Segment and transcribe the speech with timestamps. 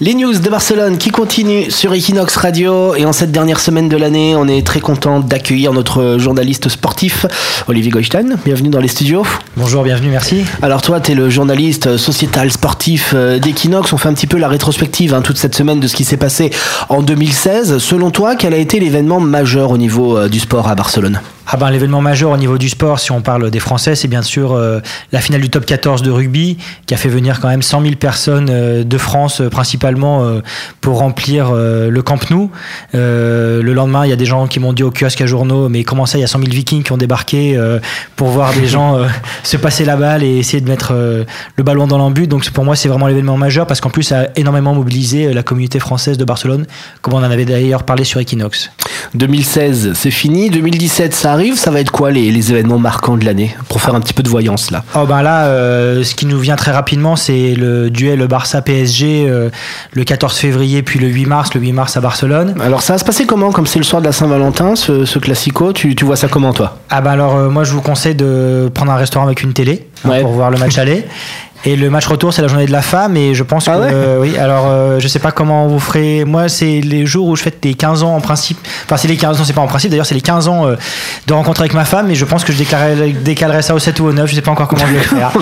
[0.00, 3.96] Les news de Barcelone qui continuent sur Equinox Radio et en cette dernière semaine de
[3.96, 7.24] l'année, on est très content d'accueillir notre journaliste sportif
[7.68, 8.36] Olivier Goistein.
[8.44, 9.24] Bienvenue dans les studios.
[9.56, 10.44] Bonjour, bienvenue, merci.
[10.60, 13.92] Alors toi, tu es le journaliste sociétal sportif euh, d'Equinox.
[13.92, 16.16] On fait un petit peu la rétrospective hein, toute cette semaine de ce qui s'est
[16.16, 16.50] passé
[16.88, 17.78] en 2016.
[17.78, 21.20] Selon toi, quel a été l'événement majeur au niveau euh, du sport à Barcelone?
[21.46, 24.22] Ah ben, L'événement majeur au niveau du sport, si on parle des Français, c'est bien
[24.22, 24.80] sûr euh,
[25.10, 26.56] la finale du top 14 de rugby,
[26.86, 30.02] qui a fait venir quand même 100 000 personnes euh, de France, euh, principalement
[30.80, 32.50] pour remplir le Camp Nou.
[32.92, 35.84] le lendemain, il y a des gens qui m'ont dit au kiosque à journaux, mais
[35.84, 37.58] comment ça, il y a 100 000 vikings qui ont débarqué
[38.16, 38.98] pour voir des gens
[39.42, 42.26] se passer la balle et essayer de mettre le ballon dans l'embut.
[42.26, 45.42] Donc pour moi, c'est vraiment l'événement majeur, parce qu'en plus, ça a énormément mobilisé la
[45.42, 46.66] communauté française de Barcelone,
[47.00, 48.70] comme on en avait d'ailleurs parlé sur Equinox.
[49.14, 50.50] 2016, c'est fini.
[50.50, 51.56] 2017, ça arrive.
[51.56, 53.54] Ça va être quoi les, les événements marquants de l'année?
[53.68, 54.84] Pour faire un petit peu de voyance là.
[54.94, 59.50] Oh ben là, euh, ce qui nous vient très rapidement, c'est le duel Barça-PSG euh,
[59.92, 61.54] le 14 février, puis le 8 mars.
[61.54, 62.54] Le 8 mars à Barcelone.
[62.60, 65.18] Alors ça va se passer comment Comme c'est le soir de la Saint-Valentin, ce, ce
[65.18, 66.78] classico, tu, tu, vois ça comment toi?
[66.90, 69.86] Ah ben alors, euh, moi je vous conseille de prendre un restaurant avec une télé
[70.04, 71.04] hein, pour voir le match aller.
[71.64, 73.16] Et le match retour, c'est la journée de la femme.
[73.16, 73.94] Et je pense ah que.
[73.94, 76.24] Euh, oui, alors euh, je sais pas comment vous ferez.
[76.24, 78.58] Moi, c'est les jours où je fête les 15 ans en principe.
[78.84, 79.90] Enfin, c'est les 15 ans, c'est pas en principe.
[79.90, 80.76] D'ailleurs, c'est les 15 ans euh,
[81.26, 82.10] de rencontre avec ma femme.
[82.10, 84.28] Et je pense que je décalerai, décalerai ça au 7 ou au 9.
[84.28, 85.32] Je sais pas encore comment je vais le faire.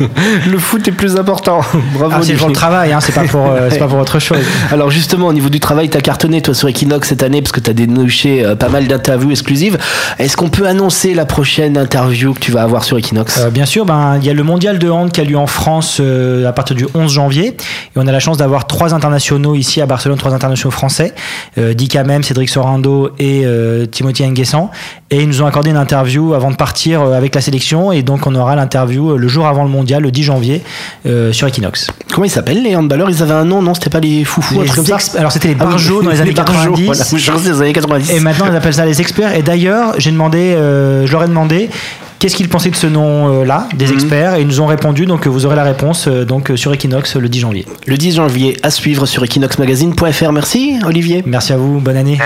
[0.50, 1.62] le foot est plus important.
[1.94, 2.14] Bravo.
[2.16, 4.38] Ah, c'est pour le travail, hein, c'est pas, pour, pas pour autre chose.
[4.72, 7.52] Alors, justement, au niveau du travail, tu as cartonné, toi, sur Equinox cette année, parce
[7.52, 9.78] que tu as dénoché pas mal d'interviews exclusives.
[10.18, 13.46] Est-ce qu'on peut annoncer la prochaine interview que tu vas avoir sur Equinox?
[13.50, 15.98] Bien sûr, ben, il y a le mondial de hand qui a lieu en France
[16.00, 17.48] euh, à partir du 11 janvier.
[17.48, 17.56] Et
[17.96, 21.14] on a la chance d'avoir trois internationaux ici à Barcelone, trois internationaux français,
[21.58, 24.70] euh, Dick Amem, Cédric Sorando et euh, Timothy Nguessan.
[25.10, 27.90] Et ils nous ont accordé une interview avant de partir avec la sélection.
[27.90, 30.62] Et donc on aura l'interview le jour avant le mondial, le 10 janvier,
[31.32, 31.88] sur Equinox.
[32.12, 33.74] Comment ils s'appellent les handballeurs Ils avaient un nom, non?
[33.74, 35.18] C'était pas les foufous, comme ça?
[35.18, 37.60] Alors c'était les ah barjots dans les années, 90.
[37.60, 38.10] années 90.
[38.12, 39.34] Et maintenant ils appellent ça les experts.
[39.34, 41.70] Et d'ailleurs, j'ai demandé, je leur ai demandé
[42.20, 43.94] qu'est-ce qu'ils pensaient de ce nom-là, des mhm.
[43.94, 45.06] experts, et ils nous ont répondu.
[45.06, 47.66] Donc vous aurez la réponse donc sur Equinox le 10 janvier.
[47.86, 50.32] Le 10 janvier à suivre sur equinoxmagazine.fr.
[50.32, 51.24] Merci Olivier.
[51.26, 52.18] Merci à vous, bonne année.